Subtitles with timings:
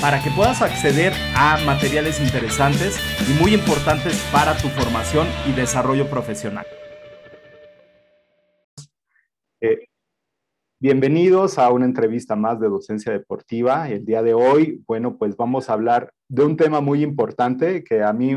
[0.00, 6.08] para que puedas acceder a materiales interesantes y muy importantes para tu formación y desarrollo
[6.08, 6.66] profesional.
[9.60, 9.86] Eh,
[10.80, 13.88] bienvenidos a una entrevista más de Docencia Deportiva.
[13.88, 18.02] El día de hoy, bueno, pues vamos a hablar de un tema muy importante que
[18.02, 18.36] a mí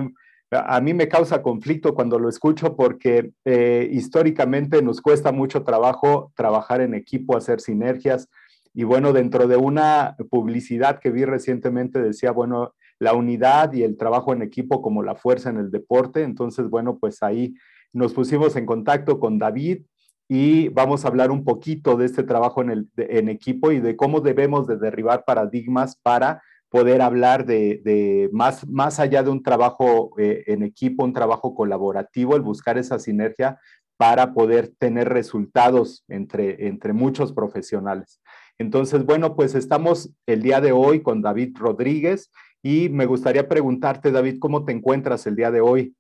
[0.52, 6.32] a mí me causa conflicto cuando lo escucho porque eh, históricamente nos cuesta mucho trabajo
[6.36, 8.30] trabajar en equipo, hacer sinergias.
[8.76, 13.96] Y bueno, dentro de una publicidad que vi recientemente decía, bueno, la unidad y el
[13.96, 16.24] trabajo en equipo como la fuerza en el deporte.
[16.24, 17.56] Entonces, bueno, pues ahí
[17.94, 19.84] nos pusimos en contacto con David
[20.28, 24.20] y vamos a hablar un poquito de este trabajo en, el, equipo y de cómo
[24.20, 30.44] debemos de derribar paradigmas para poder hablar de, más, más allá de un trabajo eh,
[30.48, 33.58] en equipo, un trabajo colaborativo, el buscar esa sinergia
[33.98, 38.20] para poder tener resultados entre, entre muchos profesionales.
[38.58, 44.12] Entonces, bueno, pues estamos el día de hoy con David Rodríguez y me gustaría preguntarte,
[44.12, 45.96] David, ¿cómo te encuentras el día de hoy?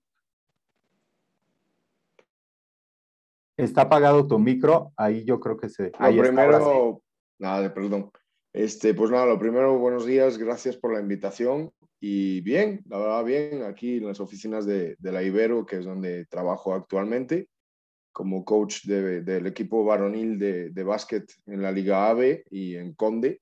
[3.58, 5.92] Está apagado tu micro, ahí yo creo que se...
[6.00, 7.02] Lo primero,
[7.40, 8.12] nada, perdón.
[8.52, 11.72] Este, pues nada, lo primero, buenos días, gracias por la invitación.
[12.00, 16.26] Y bien, la verdad, bien, aquí en las oficinas de, la Ibero, que es donde
[16.26, 17.50] trabajo actualmente,
[18.16, 23.42] como coach del equipo varonil de, de básquet en la Liga AVE y en Conde.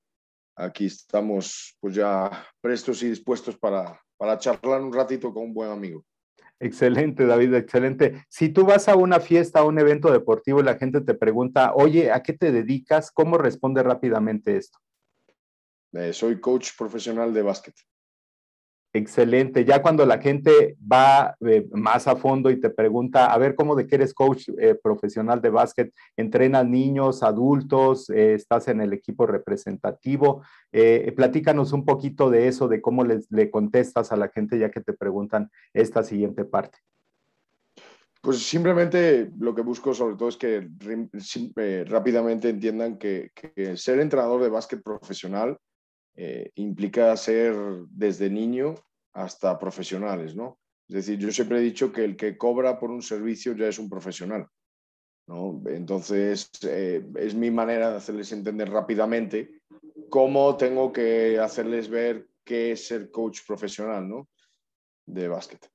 [0.56, 5.70] Aquí estamos pues ya prestos y dispuestos para, para charlar un ratito con un buen
[5.70, 6.03] amigo.
[6.59, 8.25] Excelente, David, excelente.
[8.30, 11.74] Si tú vas a una fiesta, a un evento deportivo y la gente te pregunta,
[11.76, 13.12] oye, ¿a qué te dedicas?
[13.12, 14.80] ¿Cómo responde rápidamente esto?
[15.92, 17.76] Eh, soy coach profesional de básquet.
[18.96, 19.66] Excelente.
[19.66, 23.76] Ya cuando la gente va eh, más a fondo y te pregunta, a ver, ¿cómo
[23.76, 25.92] de qué eres coach eh, profesional de básquet?
[26.16, 28.12] ¿Entrenas niños, adultos?
[28.12, 30.44] ¿Estás en el equipo representativo?
[31.16, 34.94] platícanos un poquito de eso, de cómo le contestas a la gente ya que te
[34.94, 36.80] preguntan esta siguiente parte.
[38.24, 40.66] Pues simplemente lo que busco sobre todo es que
[41.86, 45.58] rápidamente entiendan que, que ser entrenador de básquet profesional
[46.16, 47.56] eh, implica ser
[47.90, 48.75] desde niño
[49.13, 50.59] hasta profesionales, ¿no?
[50.88, 53.79] Es decir, yo siempre he dicho que el que cobra por un servicio ya es
[53.79, 54.47] un profesional,
[55.28, 55.62] ¿no?
[55.68, 59.62] Entonces, eh, es mi manera de hacerles entender rápidamente
[60.09, 64.29] cómo tengo que hacerles ver qué es ser coach profesional, ¿no?
[65.06, 65.72] De básquet.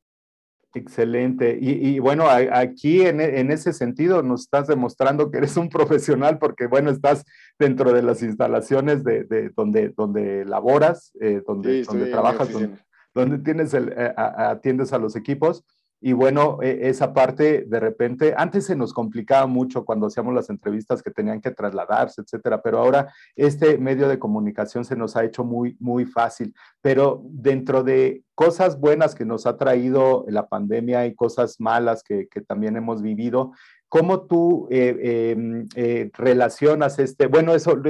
[0.74, 1.58] Excelente.
[1.60, 3.20] Y, bueno, aquí en,
[3.50, 7.24] ese sentido nos estás demostrando que eres un profesional porque, bueno, estás
[7.58, 12.50] dentro de las instalaciones de, donde, donde laboras, eh, donde, donde trabajas,
[13.14, 15.64] donde, tienes el, eh, atiendes a los equipos.
[16.00, 20.50] Y bueno, e, esa parte de repente, antes se nos complicaba mucho cuando hacíamos las
[20.50, 25.24] entrevistas que tenían que trasladarse, etcétera, pero ahora este medio de comunicación se nos ha
[25.24, 26.54] hecho muy, muy fácil.
[26.80, 32.28] Pero dentro de cosas buenas que nos ha traído la pandemia y cosas malas que,
[32.28, 33.52] que también hemos vivido,
[33.88, 37.26] ¿Cómo tú eh, em, eh, relacionas este?
[37.26, 37.80] Bueno, eso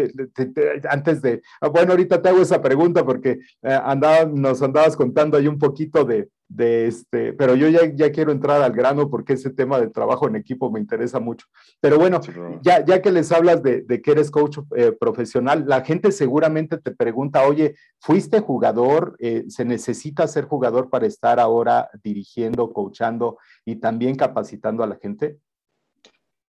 [0.88, 5.36] antes de, ah, bueno, ahorita te hago esa pregunta porque eh, andaba, nos andabas contando
[5.36, 9.32] ahí un poquito de, de este, pero yo ya, ya, quiero entrar al grano porque
[9.32, 11.46] ese tema de trabajo en equipo me interesa mucho.
[11.80, 12.20] Pero bueno,
[12.62, 14.58] ya, ya que les hablas de, de que eres coach
[15.00, 19.16] profesional, la gente seguramente te pregunta, oye, ¿fuiste jugador?
[19.48, 25.38] ¿Se necesita ser jugador para estar ahora dirigiendo, coachando y también capacitando a la gente?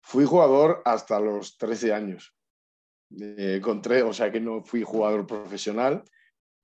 [0.05, 2.35] Fui jugador hasta los 13 años.
[3.19, 6.05] Eh, o sea que no fui jugador profesional.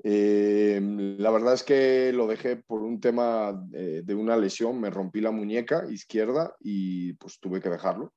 [0.02, 0.80] Eh,
[1.18, 5.30] la verdad es que lo dejé por un tema de una lesión, me rompí la
[5.30, 8.12] muñeca izquierda y pues tuve que dejarlo.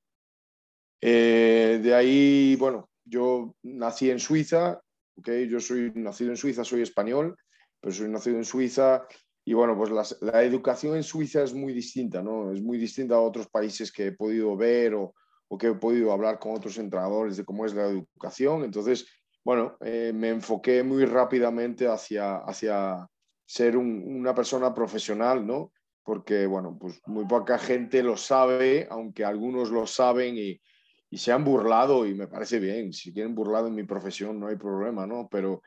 [1.05, 4.81] Eh, de ahí, bueno, yo nací en Suiza,
[5.17, 7.35] okay, yo soy nacido en Suiza, soy español,
[7.81, 9.05] pero soy nacido en Suiza
[9.45, 9.91] y bueno, pues
[10.21, 12.51] la educación en Suiza es muy distinta, ¿no?
[12.51, 15.13] Es muy distinta a otros países que he podido ver o,
[15.47, 18.63] o que he podido hablar con otros entrenadores de cómo es la educación.
[18.63, 19.05] Entonces,
[19.43, 23.07] bueno, eh, me enfoqué muy rápidamente hacia, hacia
[23.45, 25.73] ser una persona profesional, ¿no?
[26.03, 30.61] porque, bueno, pues muy poca gente lo sabe, aunque algunos lo saben y,
[31.09, 32.91] y se han burlado y me parece bien.
[32.91, 35.29] Si quieren burlado en mi profesión no hay problema, ¿no?
[35.31, 35.61] Pero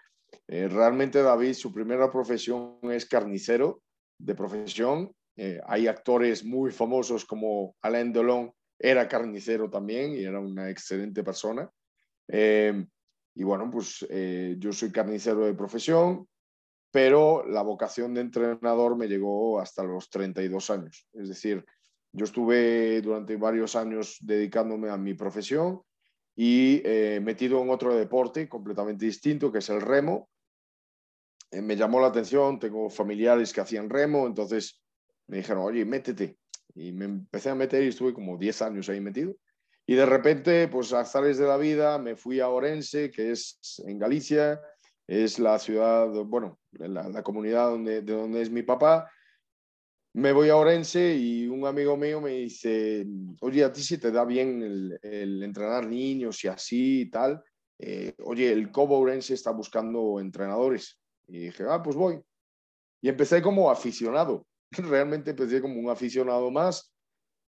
[0.49, 3.82] eh, realmente David, su primera profesión es carnicero
[4.19, 5.12] de profesión.
[5.37, 11.23] Eh, hay actores muy famosos como Alain Delon, era carnicero también y era una excelente
[11.25, 11.69] persona.
[12.28, 12.87] Eh,
[13.34, 14.06] y bueno, pues
[14.58, 16.26] yo soy carnicero de profesión,
[16.90, 21.06] pero la vocación de entrenador me llegó hasta los 32 años.
[21.12, 21.62] Es decir,
[22.12, 25.82] yo estuve durante varios años dedicándome a mi profesión
[26.37, 30.29] y eh, metido en otro deporte completamente distinto, que es el remo.
[31.50, 34.83] Eh, me llamó la atención, tengo familiares que hacían remo, entonces
[35.27, 36.37] me dijeron, oye, métete.
[36.75, 39.35] Y me empecé a meter y estuve como 10 años ahí metido.
[39.87, 43.99] Y de repente, pues azares de la vida, me fui a Orense, que es en
[43.99, 44.61] Galicia,
[45.06, 49.11] es la ciudad, bueno, la, comunidad donde, de donde es mi papá.
[50.17, 53.07] Me voy a Orense y un amigo mío me dice,
[53.41, 57.45] oye, a ti si te da bien el, entrenar niños y así y tal.
[57.79, 60.99] Eh, oye, el Cobo Orense está buscando entrenadores.
[61.29, 62.19] Y dije, ah, pues voy.
[63.03, 64.47] Y empecé como aficionado.
[64.71, 66.95] Realmente empecé como un aficionado más.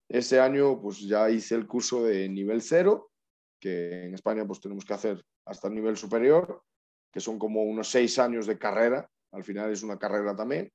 [0.06, 3.10] Ese año pues ya hice el curso de nivel cero,
[3.58, 6.62] que en España pues tenemos que hacer hasta el nivel superior
[7.10, 10.70] que son como unos seis años de carrera, al final es una carrera también.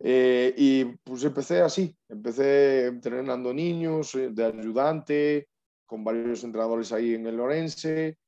[0.00, 5.48] Eh, y pues empecé así, empecé entrenando niños eh, de ayudante,
[5.86, 8.18] con varios entrenadores ahí en el Lorense,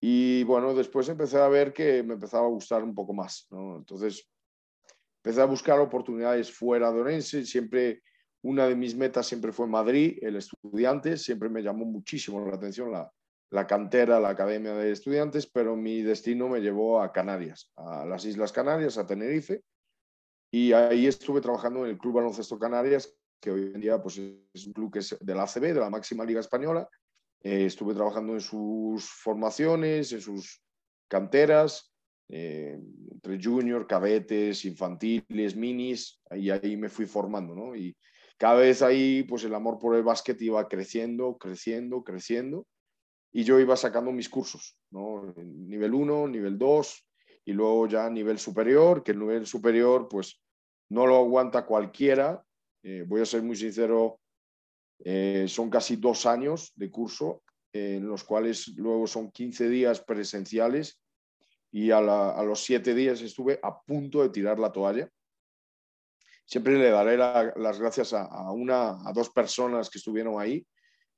[0.00, 3.46] y bueno, después empecé a ver que me empezaba a gustar un poco más.
[3.50, 4.28] Entonces
[5.22, 8.02] empecé a buscar oportunidades fuera de Orense, siempre
[8.42, 12.92] una de mis metas siempre fue Madrid, el estudiante, siempre me llamó muchísimo la atención
[12.92, 13.10] la,
[13.50, 18.24] la cantera, la academia de estudiantes, pero mi destino me llevó a Canarias, a las
[18.24, 19.62] Islas Canarias, a Tenerife,
[20.50, 24.66] y ahí estuve trabajando en el Club Baloncesto Canarias, que hoy en día pues, es
[24.66, 26.88] un club que es de la ACB, de la máxima liga española.
[27.42, 30.62] Eh, estuve trabajando en sus formaciones, en sus
[31.08, 31.92] canteras,
[32.28, 32.78] eh,
[33.10, 37.76] entre junior, cadetes, infantiles, minis, y ahí me fui formando, ¿no?
[37.76, 37.96] Y
[38.38, 42.66] cada vez ahí, pues el amor por el básquet iba creciendo, creciendo, creciendo
[43.32, 45.34] y yo iba sacando mis cursos, ¿no?
[45.36, 47.05] Nivel 1, nivel 2
[47.46, 50.42] y luego ya nivel superior, que el nivel superior pues
[50.90, 52.44] no lo aguanta cualquiera.
[52.82, 54.20] Eh, voy a ser muy sincero,
[54.98, 61.00] eh, son casi dos años de curso, en los cuales luego son 15 días presenciales
[61.70, 65.08] y a, los siete días estuve a punto de tirar la toalla.
[66.44, 70.66] Siempre le daré las gracias a, a, una, a dos personas que estuvieron ahí,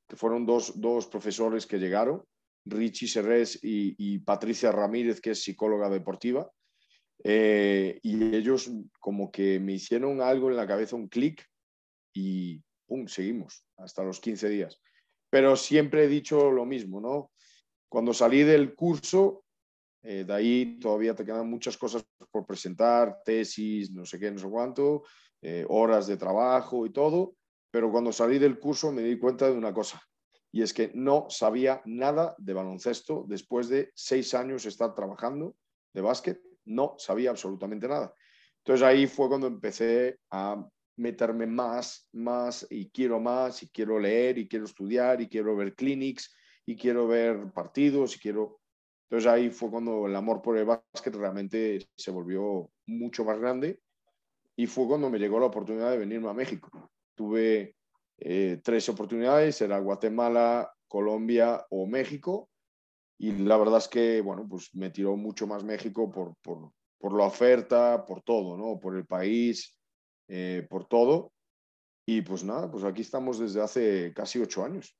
[0.08, 0.72] que fueron dos,
[1.10, 2.24] profesores que llegaron,
[2.70, 6.50] Richie Serres y, Patricia Ramírez, que es psicóloga deportiva.
[7.24, 8.70] Eh, y ellos
[9.00, 11.44] como que me hicieron algo en la cabeza, un clic,
[12.14, 13.06] y ¡pum!
[13.06, 14.80] seguimos hasta los 15 días.
[15.30, 17.32] Pero siempre he dicho lo mismo, ¿no?
[17.88, 19.44] Cuando salí del curso,
[20.02, 24.38] eh, de ahí todavía te quedan muchas cosas por presentar, tesis, no sé qué, no
[24.38, 25.02] sé cuánto,
[25.42, 27.34] eh, horas de trabajo y todo,
[27.70, 30.00] pero cuando salí del curso me di cuenta de una cosa,
[30.52, 35.56] y es que no sabía nada de baloncesto después de seis años estar trabajando
[35.92, 38.12] de básquet, no sabía absolutamente nada.
[38.58, 40.66] Entonces ahí fue cuando empecé a
[40.96, 45.74] meterme más, más y quiero más y quiero leer y quiero estudiar y quiero ver
[45.74, 46.34] clinics
[46.66, 48.60] y quiero ver partidos y quiero...
[49.08, 53.80] Entonces ahí fue cuando el amor por el básquet realmente se volvió mucho más grande
[54.54, 57.74] y fue cuando me llegó la oportunidad de venirme a México tuve
[58.20, 62.48] eh, tres oportunidades, era Guatemala, Colombia o México.
[63.18, 67.16] Y la verdad es que, bueno, pues me tiró mucho más México por, por, por
[67.16, 68.78] la oferta, por todo, ¿no?
[68.78, 69.76] Por el país,
[70.28, 71.32] eh, por todo.
[72.06, 74.96] Y pues nada, pues aquí estamos desde hace casi ocho años.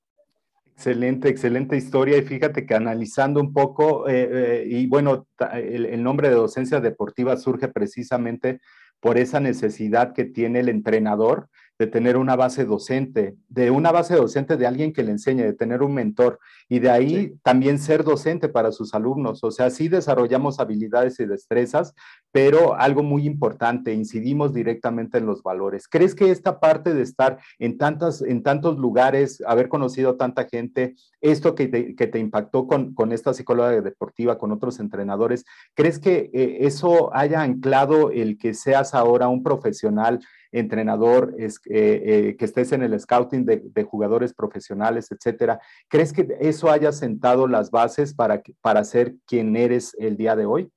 [0.74, 2.18] Excelente, excelente historia.
[2.18, 7.36] Y fíjate que analizando un poco, eh, y bueno, el, el, nombre de docencia deportiva
[7.36, 8.60] surge precisamente
[9.00, 11.48] por esa necesidad que tiene el entrenador
[11.78, 15.52] de tener una base docente, de una base docente de alguien que le enseñe, de
[15.52, 19.44] tener un mentor y de ahí también ser docente para sus alumnos.
[19.44, 21.94] O sea, sí desarrollamos habilidades y destrezas,
[22.32, 25.86] pero algo muy importante, incidimos directamente en los valores.
[25.88, 30.96] ¿Crees que esta parte de estar en, tantas, en tantos lugares, haber conocido tanta gente,
[31.20, 35.44] esto que te, impactó con, con, esta psicóloga deportiva, con otros entrenadores,
[35.74, 40.20] ¿crees que eh, eso haya anclado el que seas ahora un profesional?
[40.52, 45.60] Entrenador, eh, eh, que estés en el scouting de, jugadores profesionales, etcétera.
[45.88, 50.46] ¿Crees que eso haya sentado las bases para, para ser quien eres el día de
[50.46, 50.70] hoy?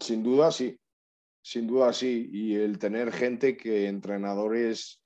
[0.00, 0.78] Sin duda, sí.
[1.42, 2.28] sin duda sí.
[2.32, 5.00] Y el tener gente que, entrenadores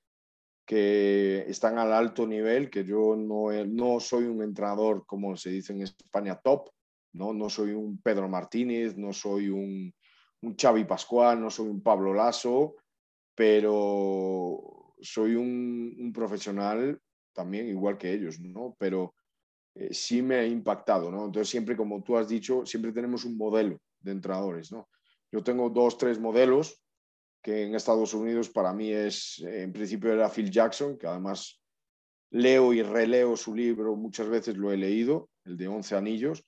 [0.65, 5.73] que están al alto nivel, que yo no, no soy un entrenador, como se dice
[5.73, 6.69] en España, top,
[7.13, 7.33] ¿no?
[7.33, 9.93] No soy un Pedro Martínez, no soy un,
[10.41, 12.75] un Xavi Pascual, no soy un Pablo Lasso,
[13.41, 17.01] pero soy un, profesional
[17.33, 18.75] también igual que ellos, ¿no?
[18.77, 19.15] Pero
[19.73, 21.25] eh, sí me ha impactado, ¿no?
[21.25, 24.89] Entonces siempre, como tú has dicho, siempre tenemos un modelo de entrenadores, ¿no?
[25.31, 26.83] Yo tengo dos, tres modelos
[27.41, 31.59] que en Estados Unidos para mí es, en principio era Phil Jackson, que además
[32.29, 36.45] leo y releo su libro, muchas veces lo he leído, el de 11 anillos,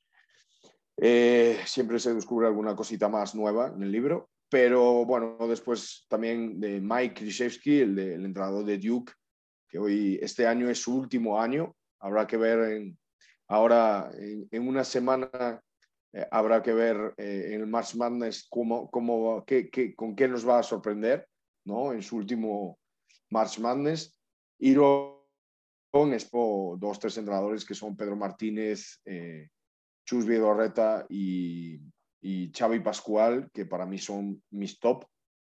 [0.98, 6.60] eh, siempre se descubre alguna cosita más nueva en el libro, pero bueno, después también
[6.60, 9.12] de Mike Krzyzewski, el, el entrenador de Duke,
[9.68, 12.96] que hoy, este año es su último año, habrá que ver en,
[13.48, 15.60] ahora en, una semana
[16.14, 20.28] eh, habrá que ver eh, en el March Madness cómo, cómo, qué, qué, con qué
[20.28, 21.28] nos va a sorprender
[21.66, 21.92] ¿no?
[21.92, 22.78] en su último
[23.32, 24.16] March Madness.
[24.60, 25.32] Y luego
[25.90, 26.16] con
[26.80, 29.50] dos, tres entrenadores que son Pedro Martínez, eh,
[30.06, 31.80] Chus Vidorreta y,
[32.24, 35.06] y Xavi Pascual, que para mí son mis top,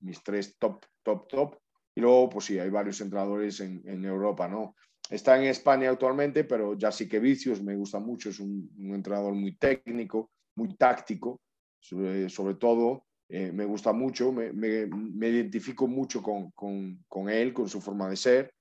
[0.00, 1.56] mis tres top, top, top.
[1.94, 4.74] Y luego, pues sí, hay varios entrenadores en, en Europa, ¿no?
[5.10, 9.34] Está en España actualmente, pero ya sí que Vicios me gusta mucho, es un, entrenador
[9.34, 11.42] muy técnico, muy táctico,
[11.78, 17.52] sobre, todo eh, me gusta mucho, me, me, me identifico mucho con, con, con, él,
[17.52, 18.54] con su forma de ser.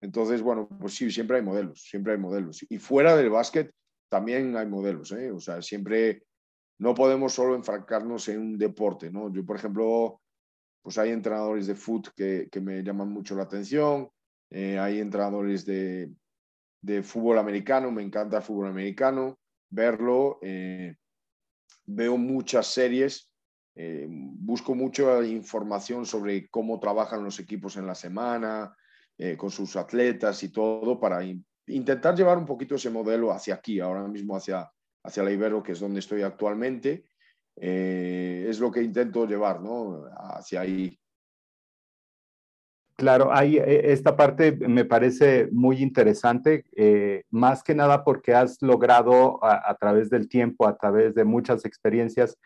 [0.00, 2.64] Entonces, bueno, pues sí, siempre hay modelos, siempre hay modelos.
[2.70, 3.72] Y fuera del básquet,
[4.08, 5.32] también hay modelos, ¿eh?
[5.32, 6.22] O sea, siempre
[6.78, 9.32] no podemos solo enfrancarnos en un deporte, ¿no?
[9.32, 10.20] Yo, por ejemplo,
[10.82, 14.08] pues hay entrenadores de foot que, que me llaman mucho la atención,
[14.50, 16.10] eh, hay entrenadores de,
[16.80, 20.94] de, fútbol americano, me encanta el fútbol americano, verlo, eh,
[21.84, 23.28] veo muchas series,
[23.74, 28.74] eh, busco mucha información sobre cómo trabajan los equipos en la semana,
[29.36, 31.24] con sus atletas y todo, para
[31.66, 34.70] intentar llevar un poquito ese modelo hacia aquí, ahora mismo hacia,
[35.08, 37.04] hacia la Ibero, que es donde estoy actualmente.
[37.56, 40.04] Eh, es lo que intento llevar, ¿no?
[40.14, 40.96] Hacia ahí.
[42.94, 48.60] Claro, hay, e, esta parte me parece muy interesante, eh, más que nada porque has
[48.60, 52.36] logrado a, través del tiempo, a través de muchas experiencias,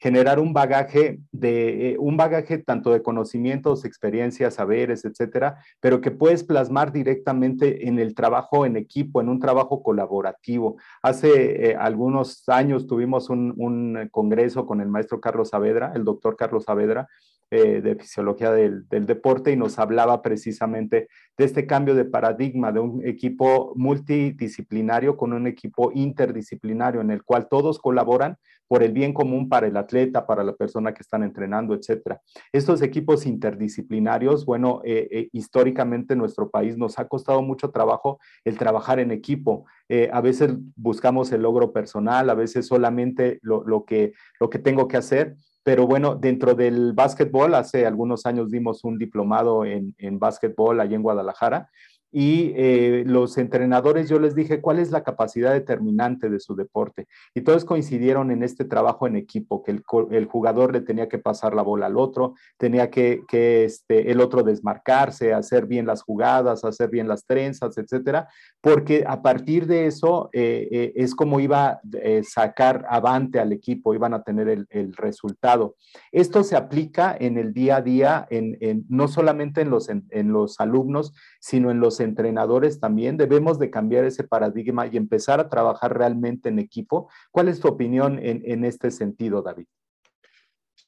[0.00, 6.10] generar un bagaje de eh, un bagaje tanto de conocimientos, experiencias, saberes, etcétera, pero que
[6.10, 10.76] puedes plasmar directamente en el trabajo en equipo, en un trabajo colaborativo.
[11.02, 16.36] Hace eh, algunos años tuvimos un, un, congreso con el maestro Carlos Saavedra, el doctor
[16.36, 17.08] Carlos Saavedra,
[17.52, 22.78] eh, de fisiología del, deporte y nos hablaba precisamente de este cambio de paradigma de
[22.78, 28.36] un equipo multidisciplinario con un equipo interdisciplinario en el cual todos colaboran
[28.68, 32.20] por el bien común para el atleta, para la persona que están entrenando, etcétera.
[32.52, 38.20] Estos equipos interdisciplinarios, bueno, eh, eh, históricamente en nuestro país nos ha costado mucho trabajo
[38.44, 39.64] el trabajar en equipo.
[40.12, 44.86] a veces buscamos el logro personal, a veces solamente lo, lo, que, lo que tengo
[44.86, 50.18] que hacer, pero bueno, dentro del básquetbol, hace algunos años dimos un diplomado en, en
[50.18, 51.68] básquetbol allá en Guadalajara
[52.12, 57.06] y eh, los entrenadores yo les dije cuál es la capacidad determinante de su deporte
[57.34, 61.54] y todos coincidieron en este trabajo en equipo, que el, jugador le tenía que pasar
[61.54, 66.64] la bola al otro, tenía que, que este, el otro desmarcarse, hacer bien las jugadas,
[66.64, 68.28] hacer bien las trenzas, etcétera,
[68.60, 71.80] porque a partir de eso eh, eh, es como iba a
[72.22, 75.76] sacar avante al equipo, iban a tener el, el, resultado.
[76.12, 80.32] Esto se aplica en el día a día, en, en, no solamente en los, en
[80.32, 83.16] los alumnos, sino en los entrenadores también.
[83.16, 87.10] Debemos de cambiar ese paradigma y empezar a trabajar realmente en equipo.
[87.30, 89.66] ¿Cuál es tu opinión en, este sentido, David?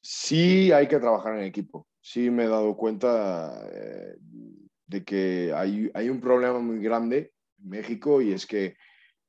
[0.01, 1.87] Sí, hay que trabajar en equipo.
[2.01, 4.15] Sí, me he dado cuenta eh,
[4.87, 8.75] de que hay, hay un problema muy grande en México y es que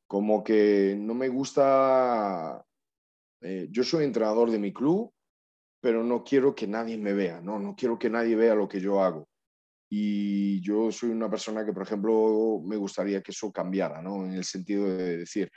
[0.07, 2.65] como que no me gusta,
[3.41, 5.13] eh, yo soy entrenador de mi club,
[5.81, 8.81] pero no quiero que nadie me vea, no, no quiero que nadie vea lo que
[8.81, 9.29] yo hago.
[9.97, 14.25] Y yo soy una persona que, por ejemplo, me gustaría que eso cambiara, ¿no?
[14.25, 15.49] En el sentido de decir,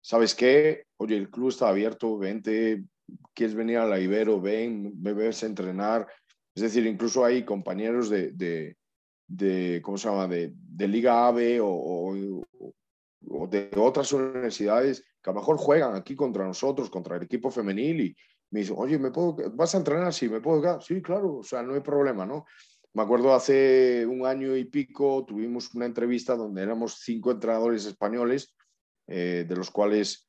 [0.00, 0.84] ¿sabes qué?
[0.98, 2.84] Oye, el club está abierto, vente,
[3.34, 6.06] quieres venir a la Ibero, ven, me ves a entrenar.
[6.54, 8.76] Es decir, incluso hay compañeros de, de,
[9.26, 12.44] de ¿cómo se llama?, de, de Liga AVE o, o,
[13.28, 17.50] o, de otras universidades que a lo mejor juegan aquí contra nosotros, contra el equipo
[17.50, 18.16] femenil y
[18.52, 20.14] me dicen, oye, ¿me puedo, ¿vas a entrenar?
[20.14, 20.80] Sí, ¿me puedo?
[20.80, 22.44] Sí, claro, o sea, no hay problema, ¿no?
[22.92, 28.56] Me acuerdo hace un año y pico tuvimos una entrevista donde éramos cinco entrenadores españoles,
[29.06, 30.28] eh, de los cuales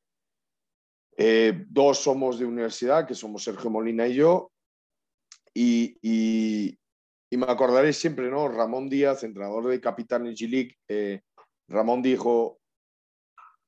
[1.17, 4.51] eh, dos somos de universidad, que somos Sergio Molina y yo,
[5.53, 6.77] y,
[7.31, 8.47] me acordaré siempre, ¿no?
[8.47, 11.21] Ramón Díaz, entrenador de Capitán G League, eh,
[11.67, 12.59] Ramón dijo,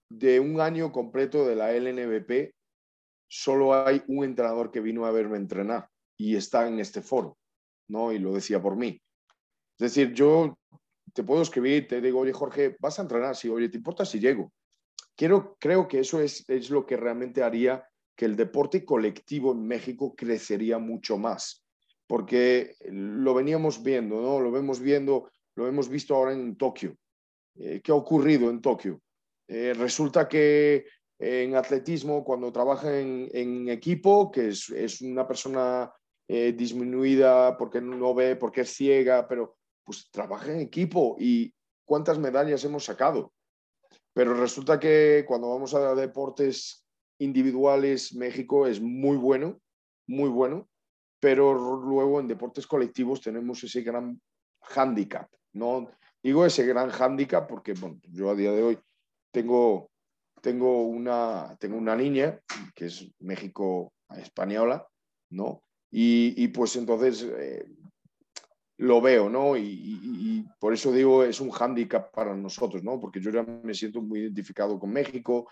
[0.10, 2.54] de un año completo de la LNBP,
[3.28, 7.38] solo hay un entrenador que vino a verme entrenar y está en este foro,
[7.88, 8.12] ¿no?
[8.12, 9.00] Y lo decía por mí.
[9.78, 10.58] Es decir, yo
[11.14, 14.20] te puedo escribir, te digo, oye Jorge, vas a entrenar, sí, oye, ¿te importa si
[14.20, 14.52] llego?
[15.16, 19.66] Quiero, creo que eso es, es lo que realmente haría que el deporte colectivo en
[19.66, 21.66] México crecería mucho más,
[22.08, 24.40] porque lo veníamos viendo, ¿no?
[24.40, 26.96] Lo vemos viendo, lo hemos visto ahora en Tokio.
[27.56, 29.02] Eh, ¿Qué ha ocurrido en Tokio?
[29.48, 30.86] Eh, resulta que
[31.20, 35.92] en atletismo, cuando trabaja en, equipo, que es, es una persona
[36.28, 41.54] eh, disminuida porque no ve, porque es ciega, pero pues trabaja en equipo y
[41.86, 43.34] cuántas medallas hemos sacado.
[44.14, 46.86] Pero resulta que cuando vamos a deportes
[47.20, 49.60] individuales, México es muy bueno,
[50.08, 50.70] muy bueno,
[51.20, 54.22] pero luego en deportes colectivos tenemos ese gran
[54.62, 55.30] hándicap.
[55.54, 55.90] No
[56.24, 58.80] digo ese gran hándicap porque bueno, yo a día de hoy
[59.32, 59.92] tengo,
[60.42, 62.40] tengo, una, tengo una niña
[62.74, 64.88] que es México española,
[65.32, 65.62] ¿no?
[65.96, 67.68] Y, pues entonces eh,
[68.78, 69.56] lo veo, ¿no?
[69.56, 73.00] Y, por eso digo, es un hándicap para nosotros, ¿no?
[73.00, 75.48] Porque yo ya me siento muy identificado con México,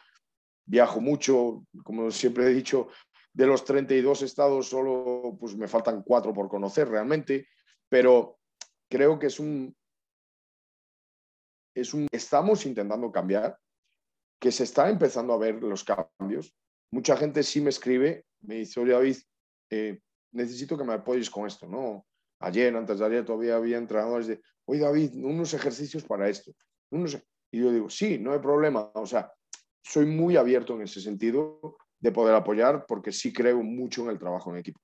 [0.65, 2.87] viajo mucho, como siempre he dicho,
[3.31, 7.47] de los 32 estados solo pues me faltan cuatro por conocer realmente,
[7.87, 8.39] pero
[8.89, 9.75] creo que es un,
[11.75, 13.57] es un, estamos intentando cambiar,
[14.39, 16.51] que se está empezando a ver los cambios.
[16.91, 19.17] Mucha gente sí me escribe, me dice, oye David,
[19.69, 19.99] eh,
[20.31, 22.05] necesito que me apoyes con esto, ¿no?
[22.39, 26.51] Ayer, antes de ayer, todavía había entrenadores de, oye David, unos ejercicios para esto.
[27.51, 28.91] Y yo digo, sí, no hay problema.
[28.95, 29.31] O sea,
[29.83, 34.19] soy muy abierto en ese sentido de poder apoyar porque sí creo mucho en el
[34.19, 34.79] trabajo en equipo.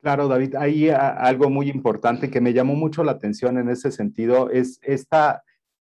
[0.00, 4.50] Claro, David, hay algo muy importante que me llamó mucho la atención en ese sentido,
[4.50, 5.42] es esta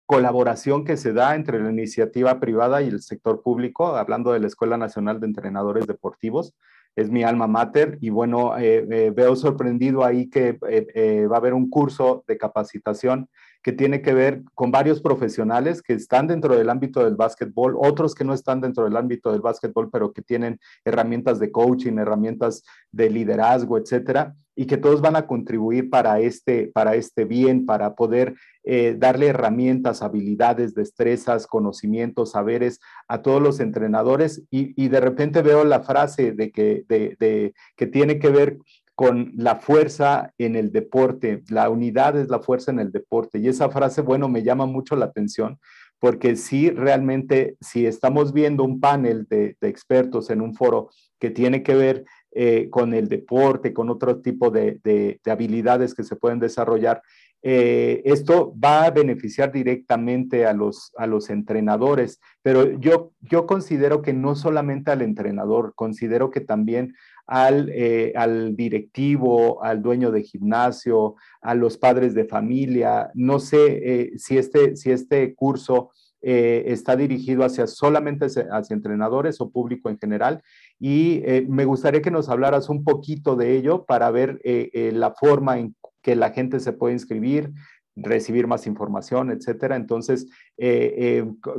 [0.05, 4.47] colaboración que se da entre la iniciativa privada y el sector público, hablando de la
[4.47, 6.55] Escuela Nacional de Entrenadores Deportivos,
[6.95, 11.39] es mi alma mater y bueno, eh, eh, veo sorprendido ahí que eh, va a
[11.39, 13.29] haber un curso de capacitación
[13.65, 18.13] que tiene que ver con varios profesionales que están dentro del ámbito del básquetbol, otros
[18.13, 22.61] que no están dentro del ámbito del básquetbol, pero que tienen herramientas de coaching, herramientas
[22.91, 27.95] de liderazgo, etcétera, y que todos van a contribuir para este, para este bien, para
[27.95, 34.43] poder eh, darle herramientas, habilidades, destrezas, conocimientos, saberes a todos los entrenadores.
[34.51, 38.59] Y, de repente veo la frase de que, de, que tiene que ver
[38.95, 43.39] con la fuerza en el deporte, la unidad es la fuerza en el deporte.
[43.39, 45.59] Y esa frase, bueno, me llama mucho la atención
[45.99, 51.63] porque sí, realmente, si estamos viendo un panel de, expertos en un foro que tiene
[51.63, 57.01] que ver eh, con el deporte, con otro tipo de, habilidades que se pueden desarrollar,
[57.47, 64.01] eh, esto va a beneficiar directamente a los, a los entrenadores, pero yo, yo considero
[64.01, 66.95] que no solamente al entrenador, considero que también
[67.27, 73.09] eh, al, directivo, al dueño de gimnasio, a los padres de familia.
[73.15, 75.89] No sé eh, si, este, si este curso
[76.21, 80.43] eh, está dirigido hacia solamente hacia, entrenadores o público en general.
[80.79, 85.75] Y me gustaría que nos hablaras un poquito de ello para ver la forma en
[86.05, 87.51] que la gente se puede inscribir,
[87.95, 89.75] recibir más información, etcétera.
[89.75, 90.27] Entonces,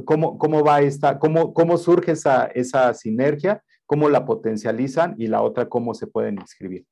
[0.05, 5.43] ¿cómo, ¿cómo, va esta, cómo, cómo surge esa, esa sinergia cómo la potencializan y la
[5.43, 6.85] otra, cómo se pueden inscribir.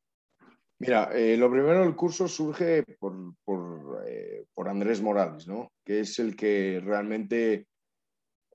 [0.78, 3.14] Mira, eh, lo primero, el curso surge por,
[3.44, 5.72] por, eh, por, Andrés Morales, ¿no?
[5.84, 7.66] que es el que realmente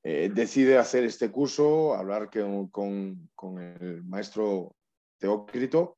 [0.04, 4.76] eh, decide hacer este curso, hablar con, con, el maestro
[5.18, 5.98] Teócrito,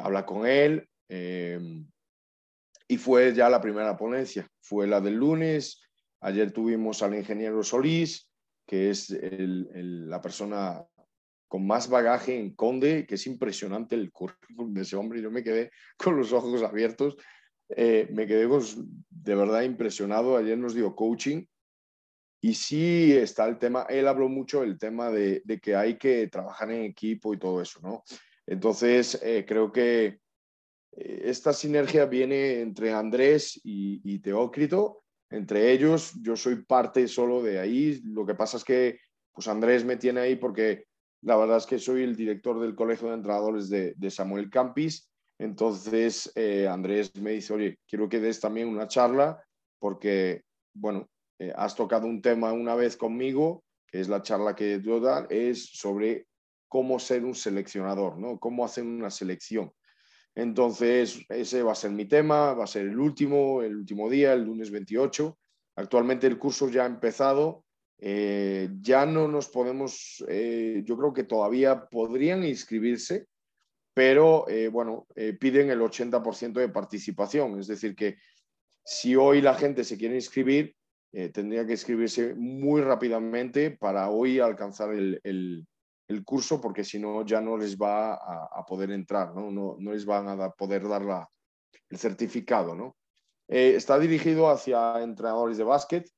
[0.00, 0.88] habla con él
[2.90, 5.80] y fue ya la primera ponencia, fue la del lunes,
[6.20, 8.28] ayer tuvimos al ingeniero Solís,
[8.66, 10.84] que es la persona
[11.46, 15.22] con más bagaje en Conde, que es impresionante el currículum de ese hombre.
[15.22, 17.16] Yo me quedé con los ojos abiertos,
[17.68, 18.48] eh, me quedé
[19.08, 20.36] de verdad impresionado.
[20.36, 21.44] Ayer nos dio coaching
[22.40, 26.72] y sí está el tema, él habló mucho del tema de, que hay que trabajar
[26.72, 28.02] en equipo y todo eso, ¿no?
[28.46, 30.19] Entonces, eh, creo que
[31.00, 35.02] esta sinergia viene entre Andrés y, y Teócrito.
[35.30, 38.00] Entre ellos, yo soy parte solo de ahí.
[38.04, 38.98] Lo que pasa es que
[39.32, 40.86] pues Andrés me tiene ahí porque
[41.22, 45.10] la verdad es que soy el director del Colegio de Entrenadores de, Samuel Campis.
[45.38, 49.42] Entonces, eh, Andrés me dice, oye, quiero que des también una charla
[49.78, 50.42] porque,
[50.74, 51.08] bueno,
[51.38, 55.26] eh, has tocado un tema una vez conmigo, que es la charla que yo dar,
[55.30, 56.26] es sobre
[56.68, 58.38] cómo ser un seleccionador, ¿no?
[58.38, 59.72] Cómo hacer una selección.
[60.34, 64.32] Entonces, ese va a ser mi tema, va a ser el último, el último día,
[64.32, 65.38] el lunes 28.
[65.76, 67.64] Actualmente el curso ya ha empezado.
[68.02, 73.26] Eh, ya no nos podemos, eh, yo creo que todavía podrían inscribirse,
[73.92, 75.06] pero eh, bueno,
[75.38, 77.58] piden el 80% de participación.
[77.58, 78.16] Es decir, que
[78.84, 80.74] si hoy la gente se quiere inscribir,
[81.32, 85.66] tendría que inscribirse muy rápidamente para hoy alcanzar el, el
[86.24, 89.50] curso porque si no ya no les va a, poder entrar, ¿no?
[89.50, 89.76] ¿no?
[89.78, 91.28] No, les van a poder dar la,
[91.88, 92.74] el certificado.
[92.74, 92.96] ¿no?
[93.48, 96.10] Eh, está dirigido hacia entrenadores de básquet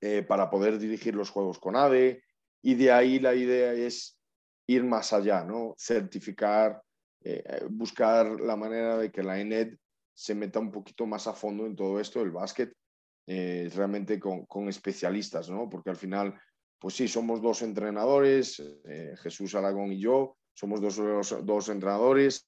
[0.00, 2.22] eh, para poder dirigir los juegos con ADE
[2.62, 4.18] y de ahí la idea es
[4.66, 5.74] ir más allá, ¿no?
[5.78, 6.82] certificar,
[7.22, 9.76] eh, buscar la manera de que la ENED
[10.14, 12.72] se meta un poquito más a fondo en todo esto, el básquet,
[13.26, 15.68] realmente con, con especialistas, ¿no?
[15.68, 16.38] porque al final
[16.84, 20.98] pues sí, somos dos entrenadores, eh, Jesús Aragón y yo, somos dos,
[21.42, 22.44] dos entrenadores,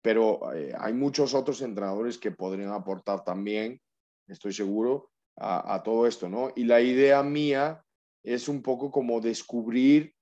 [0.00, 3.80] pero eh, hay muchos otros entrenadores que podrían aportar también,
[4.28, 6.52] estoy seguro, a, todo esto, ¿no?
[6.54, 7.84] Y la idea mía
[8.22, 10.14] es un poco como descubrir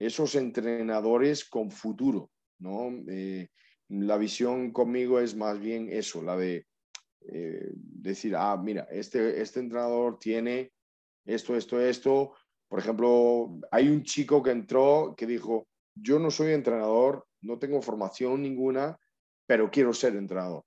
[0.00, 2.90] esos entrenadores con futuro, ¿no?
[3.08, 3.50] Eh,
[3.88, 6.66] la visión conmigo es más bien eso, la de
[7.20, 10.72] decir, ah, mira, este, este entrenador tiene
[11.24, 12.34] esto, esto, esto,
[12.68, 17.80] por ejemplo, hay un chico que entró que dijo, yo no soy entrenador, no tengo
[17.80, 18.98] formación ninguna,
[19.46, 20.64] pero quiero ser entrenador.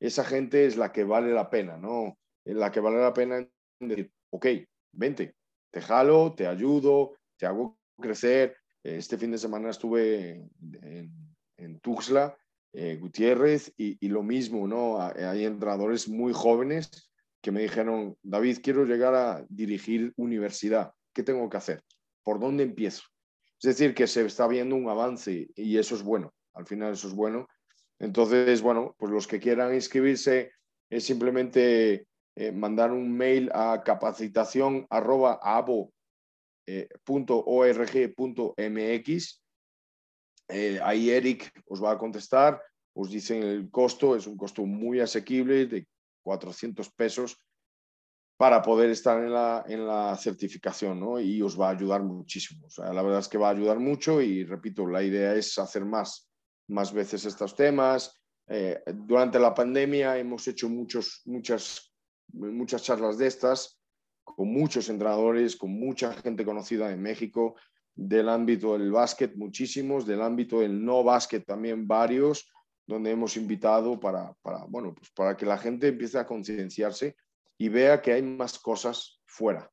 [0.00, 2.18] Esa gente es la que vale la pena, ¿no?
[2.44, 3.46] La que vale la pena
[3.80, 4.46] decir, ok,
[4.92, 5.34] vente,
[5.70, 8.56] te jalo, te ayudo, te hago crecer.
[8.82, 10.48] Este fin de semana estuve
[10.82, 12.36] en, en Tuxtla,
[12.72, 15.00] eh, Gutiérrez, y, y, lo mismo, ¿no?
[15.00, 17.10] Hay entrenadores muy jóvenes
[17.42, 20.92] que me dijeron, David, quiero llegar a dirigir universidad.
[21.12, 21.82] ¿Qué tengo que hacer?
[22.22, 23.02] ¿Por dónde empiezo?
[23.60, 27.08] Es decir, que se está viendo un avance y eso es bueno, al final eso
[27.08, 27.46] es bueno.
[27.98, 30.52] Entonces, bueno, pues los que quieran inscribirse
[30.90, 35.38] es simplemente eh, mandar un mail a capacitación arroba
[36.66, 36.88] eh,
[40.48, 42.60] eh, ahí Eric os va a contestar,
[42.94, 45.86] os dicen el costo, es un costo muy asequible de
[46.22, 47.38] 400 pesos
[48.36, 51.20] para poder estar en la, en la certificación, ¿no?
[51.20, 52.66] Y os va a ayudar muchísimo.
[52.66, 55.58] O sea, la verdad es que va a ayudar mucho y repito, la idea es
[55.58, 56.30] hacer más,
[56.68, 58.20] más veces estos temas.
[58.48, 61.94] Eh, durante la pandemia hemos hecho muchos, muchas,
[62.32, 63.78] muchas charlas de estas
[64.24, 67.56] con muchos entrenadores, con mucha gente conocida en México,
[67.94, 72.50] del ámbito del básquet muchísimos, del ámbito del no básquet también varios,
[72.86, 77.16] donde hemos invitado para, para, bueno, pues para que la gente empiece a concienciarse
[77.62, 79.70] y vea que hay más cosas fuera.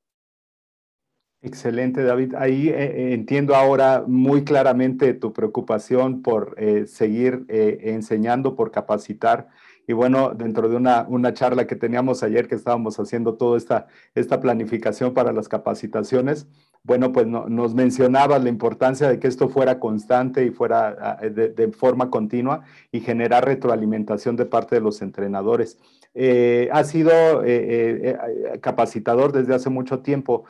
[1.41, 2.35] Excelente, David.
[2.35, 9.47] Ahí eh, eh, entiendo ahora muy claramente tu preocupación por eh, seguir enseñando, por capacitar.
[9.87, 13.87] Y bueno, dentro de una, una, charla que teníamos ayer que estábamos haciendo toda esta,
[14.13, 16.47] esta planificación para las capacitaciones,
[16.83, 21.71] bueno, pues nos mencionabas la importancia de que esto fuera constante y fuera ah, de,
[21.71, 25.77] forma continua y generar retroalimentación de parte de los entrenadores.
[26.21, 30.43] Eh, ha sido eh, eh, capacitador desde hace mucho tiempo.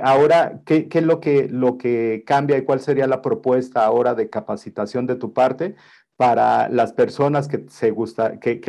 [0.00, 4.30] ahora, ¿qué, es lo que, lo que cambia y cuál sería la propuesta ahora de
[4.30, 5.74] capacitación de tu parte
[6.16, 7.66] para las personas que,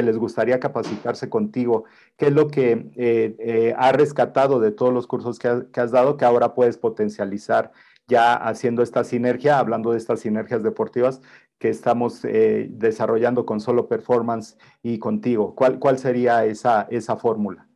[0.03, 1.83] les gustaría capacitarse contigo?
[2.17, 6.25] ¿Qué es lo que eh, ha rescatado de todos los cursos que, has dado que
[6.25, 7.71] ahora puedes potencializar
[8.07, 11.21] ya haciendo esta sinergia, hablando de estas sinergias deportivas
[11.57, 15.55] que estamos eh, desarrollando con Solo Performance y contigo?
[15.55, 17.67] ¿Cuál, cuál sería esa, esa fórmula?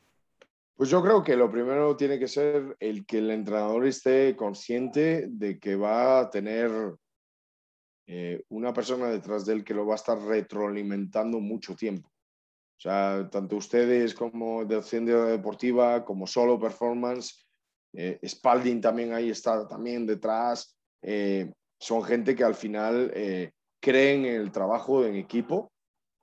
[0.76, 5.28] Pues yo creo que lo primero tiene que ser el que el entrenador esté consciente
[5.28, 6.70] de que va a tener
[8.06, 12.10] eh, una persona detrás de él que lo va a estar retroalimentando mucho tiempo.
[12.10, 17.47] O sea, tanto ustedes como de Hacienda Deportiva, como Solo Performance,
[17.98, 20.78] eh, Spalding también ahí está también detrás.
[21.02, 23.12] Eh, son gente que al final
[23.80, 25.72] creen en el trabajo en equipo,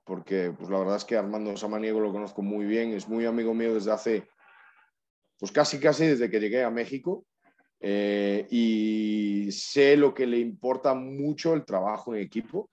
[0.03, 3.53] porque pues la verdad es que Armando Samaniego lo conozco muy bien, es muy amigo
[3.53, 4.27] mío desde hace,
[5.39, 7.25] pues casi casi desde que llegué a México
[7.87, 12.69] eh, y sé lo que le importa mucho el trabajo en equipo.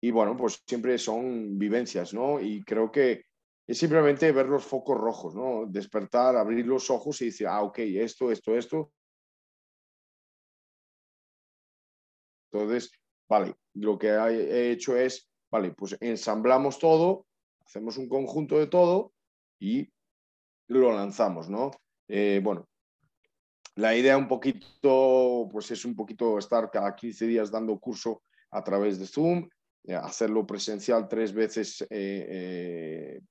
[0.00, 2.40] Y bueno, pues siempre son vivencias, ¿no?
[2.40, 3.24] Y creo que
[3.66, 5.66] es simplemente ver los focos rojos, ¿no?
[5.66, 8.92] Despertar, abrir los ojos y decir, ah, ok, esto, esto, esto.
[12.52, 12.92] Entonces,
[13.28, 17.26] vale, lo que he hecho es, vale, pues ensamblamos todo,
[17.64, 19.12] hacemos un conjunto de todo
[19.58, 19.92] y
[20.68, 21.72] lo lanzamos, ¿no?
[22.08, 22.68] Eh, bueno,
[23.74, 28.62] la idea un poquito, pues es un poquito estar cada 15 días dando curso a
[28.62, 29.48] través de Zoom.
[29.94, 31.86] Hacerlo presencial tres veces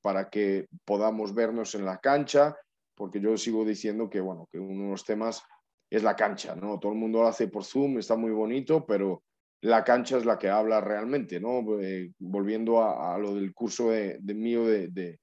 [0.01, 2.55] para que podamos vernos en la cancha,
[2.95, 5.43] porque yo sigo diciendo que, bueno, que uno de los temas
[5.89, 6.79] es la cancha, ¿no?
[6.79, 9.23] Todo el mundo lo hace por Zoom, está muy bonito, pero
[9.61, 11.63] la cancha es la que habla realmente, ¿no?
[12.19, 15.19] volviendo a, lo del curso de, mío de,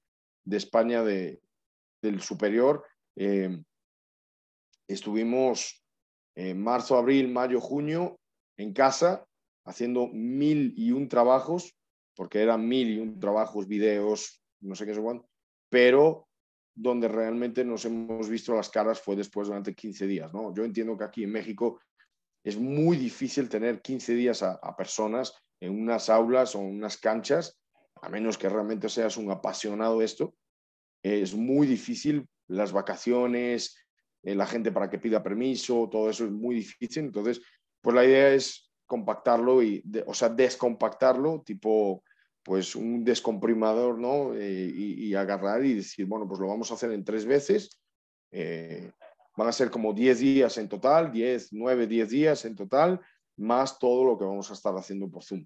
[0.51, 2.85] España del superior,
[4.87, 5.81] estuvimos
[6.35, 8.19] en marzo, abril, mayo, junio
[8.57, 9.25] en casa
[9.65, 11.75] haciendo mil y un trabajos,
[12.15, 15.01] porque eran mil y un trabajos, videos, no sé qué sé
[15.69, 16.27] pero
[16.75, 20.53] donde realmente nos hemos visto las caras fue después durante 15 días, ¿no?
[20.53, 21.81] Yo entiendo que aquí en México
[22.43, 27.57] es muy difícil tener 15 días a, personas en unas aulas o en unas canchas,
[28.01, 30.35] a menos que realmente seas un apasionado de esto.
[31.01, 33.77] Es muy difícil las vacaciones,
[34.23, 37.05] eh, la gente para que pida permiso, todo eso es muy difícil.
[37.05, 37.41] Entonces,
[37.81, 42.03] pues la idea es compactarlo y, o sea, descompactarlo, tipo,
[42.43, 44.33] pues un descomprimador, ¿no?
[44.35, 47.79] Eh, y, agarrar y decir, bueno, pues lo vamos a hacer en tres veces.
[48.31, 48.91] Eh,
[49.37, 52.99] van a ser como 10 días en total, 10, 9, 10 días en total,
[53.37, 55.45] más todo lo que vamos a estar haciendo por Zoom.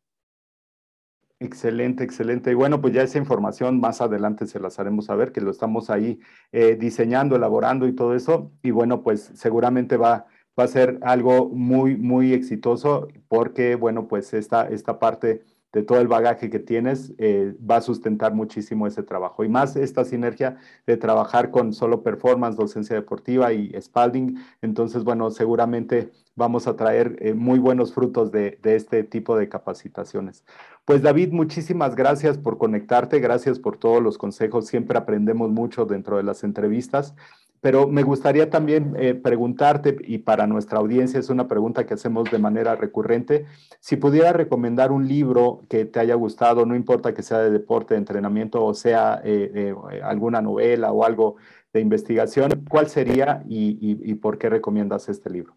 [1.39, 2.49] Excelente, excelente.
[2.49, 5.91] Y bueno, pues ya esa información más adelante se las haremos saber, que lo estamos
[5.91, 6.19] ahí
[6.51, 8.51] eh, diseñando, elaborando y todo eso.
[8.63, 10.25] Y bueno, pues seguramente va,
[10.59, 15.43] va a ser algo muy, muy exitoso porque, bueno, pues esta, esta parte
[15.73, 19.43] de todo el bagaje que tienes, eh, va a sustentar muchísimo ese trabajo.
[19.43, 24.37] Y más esta sinergia de trabajar con solo performance, docencia deportiva y Spalding.
[24.61, 29.49] Entonces, bueno, seguramente vamos a traer eh, muy buenos frutos de, de, este tipo de
[29.49, 30.45] capacitaciones.
[30.85, 34.67] Pues David, muchísimas gracias por conectarte, gracias por todos los consejos.
[34.67, 37.13] Siempre aprendemos mucho dentro de las entrevistas.
[37.61, 42.29] Pero me gustaría también eh, preguntarte, y para nuestra audiencia es una pregunta que hacemos
[42.29, 43.45] de manera recurrente,
[43.79, 47.93] si pudiera recomendar un libro que te haya gustado, no importa que sea de deporte,
[47.93, 51.37] de entrenamiento o sea eh, eh, alguna novela o algo
[51.73, 55.55] de investigación, ¿cuál sería y, por qué recomiendas este libro?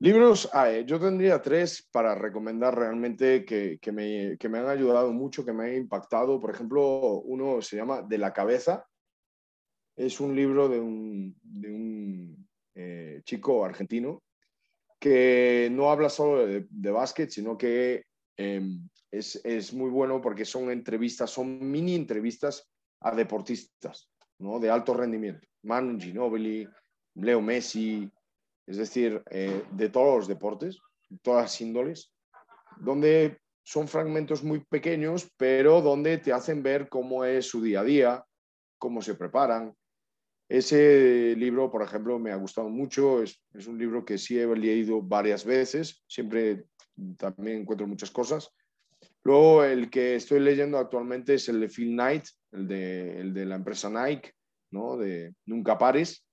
[0.00, 0.48] Libros,
[0.86, 5.52] yo tendría tres para recomendar realmente que, que, me, que me han ayudado mucho, que
[5.52, 6.38] me han impactado.
[6.38, 8.86] Por ejemplo, uno se llama De la cabeza,
[9.98, 14.22] es un libro de un, eh, chico argentino
[15.00, 18.04] que no habla solo de, básquet, sino que
[18.36, 24.08] em, es, muy bueno porque son entrevistas, son mini entrevistas a deportistas
[24.38, 24.60] ¿no?
[24.60, 25.46] de alto rendimiento.
[25.62, 26.68] Manu Ginobili,
[27.14, 28.08] Leo Messi,
[28.66, 30.78] es decir, eh, de todos los deportes,
[31.22, 32.12] todas las índoles,
[32.78, 37.84] donde son fragmentos muy pequeños, pero donde te hacen ver cómo es su día a
[37.84, 38.24] día,
[38.78, 39.74] cómo se preparan,
[40.48, 43.22] ese libro, por ejemplo, me ha gustado mucho.
[43.22, 46.02] Es, un libro que sí he leído varias veces.
[46.06, 46.64] Siempre
[47.18, 48.50] también encuentro muchas cosas.
[49.24, 53.44] Luego, el que estoy leyendo actualmente es el de Phil Knight, el de, el de
[53.44, 54.32] la empresa Nike,
[54.70, 54.96] ¿no?
[54.96, 56.24] de Nunca Pares.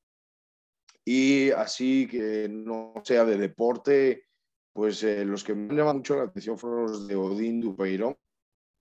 [1.03, 4.23] Y así que no sea de deporte,
[4.71, 8.15] pues eh, los que me han llamado mucho la atención fueron los de Odín Dupeirón.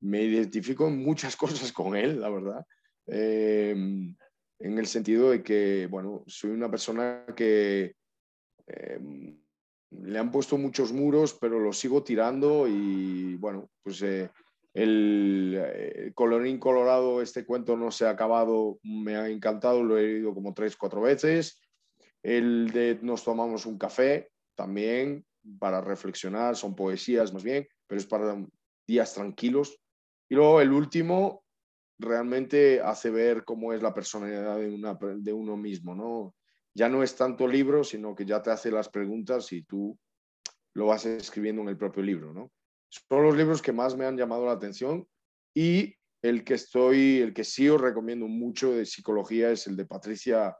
[0.01, 2.65] Me identifico en muchas cosas con él, la verdad.
[3.09, 3.75] Eh,
[4.65, 7.97] en el sentido de que, bueno, soy una persona que
[8.67, 9.39] em,
[9.91, 14.31] le han puesto muchos muros, pero los sigo tirando y, bueno, pues eh,
[14.73, 20.03] el, eh, colorín colorado, este cuento no se ha acabado, me ha encantado, lo he
[20.05, 21.61] leído como tres, cuatro veces.
[22.23, 25.27] El de Nos tomamos un café, también
[25.59, 28.35] para reflexionar, son poesías más bien, pero es para
[28.87, 29.79] días tranquilos.
[30.27, 31.44] Y luego el último,
[31.99, 36.35] realmente hace ver cómo es la personalidad de, uno mismo, ¿no?
[36.75, 39.97] Ya no es tanto libro, sino que ya te hace las preguntas y tú
[40.75, 42.51] lo vas escribiendo en el propio libro, ¿no?
[42.89, 45.07] Son los libros que más me han llamado la atención
[45.55, 49.87] y el que estoy, el que sí os recomiendo mucho de psicología es el de
[49.87, 50.57] Patricia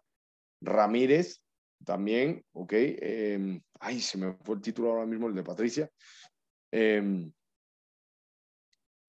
[0.61, 1.45] Ramírez,
[1.85, 2.73] también, ¿ok?
[2.75, 5.91] Em, ay, se me fue el título ahora mismo, el de Patricia.
[6.71, 7.33] Em,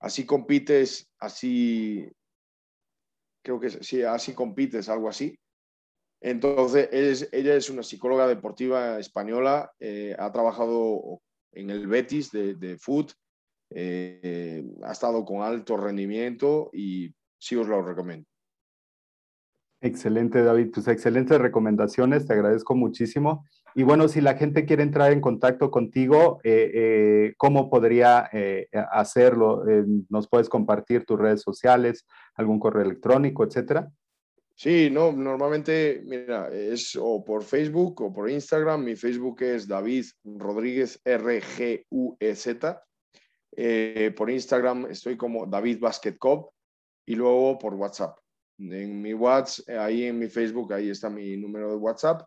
[0.05, 2.07] así compites, así,
[3.43, 5.35] creo que sí, así compites, algo así.
[6.21, 11.21] Entonces, ella es una psicóloga deportiva española, eh, ha trabajado
[11.53, 13.13] en el Betis de, de foot,
[13.71, 18.27] eh, ha estado con alto rendimiento y sí os lo recomiendo.
[19.85, 20.71] Excelente, David.
[20.73, 23.45] Pues excelentes recomendaciones, te agradezco muchísimo.
[23.75, 28.67] Y bueno, si la gente quiere entrar en contacto contigo, eh, eh, ¿cómo podría eh,
[28.91, 29.63] hacerlo?
[30.09, 33.91] ¿Nos puedes compartir tus redes sociales, algún correo electrónico, etcétera?
[34.55, 38.83] Sí, no, normalmente, mira, es o por Facebook o por Instagram.
[38.83, 42.83] Mi Facebook es David Rodríguez R-G-U-E-Z.
[44.17, 46.49] Por Instagram estoy como David Basket Cop
[47.05, 48.17] y luego por WhatsApp.
[48.57, 52.21] En mi WhatsApp, ahí en mi Facebook, ahí está mi número de WhatsApp,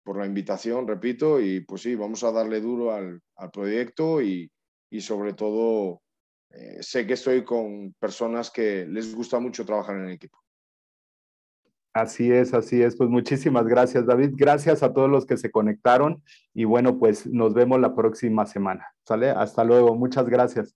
[0.04, 4.50] por la invitación, repito, y pues sí, vamos a darle duro al, proyecto y,
[5.00, 6.02] sobre todo
[6.52, 10.38] eh, sé que estoy con personas que les gusta mucho trabajar en el equipo.
[11.94, 12.96] Así es, así es.
[12.96, 14.32] Pues muchísimas gracias, David.
[14.36, 18.88] Gracias a todos los que se conectaron y bueno, pues nos vemos la próxima semana.
[19.06, 19.30] ¿Sale?
[19.30, 19.96] Hasta luego.
[19.96, 20.76] Muchas gracias.